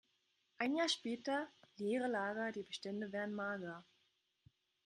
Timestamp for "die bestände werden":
2.51-3.35